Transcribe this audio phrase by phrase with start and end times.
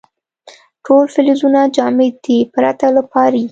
[0.85, 3.43] ټول فلزونه جامد دي پرته له پارې.